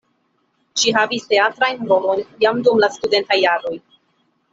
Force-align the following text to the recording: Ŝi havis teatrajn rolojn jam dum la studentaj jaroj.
Ŝi 0.83 0.93
havis 0.95 1.27
teatrajn 1.33 1.83
rolojn 1.91 2.23
jam 2.45 2.63
dum 2.69 2.81
la 2.85 2.89
studentaj 2.95 3.39
jaroj. 3.41 3.75